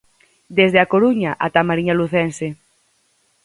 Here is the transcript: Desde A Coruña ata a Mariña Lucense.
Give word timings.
Desde 0.57 0.79
A 0.83 0.89
Coruña 0.93 1.31
ata 1.45 1.59
a 1.61 1.67
Mariña 1.69 1.97
Lucense. 1.99 2.47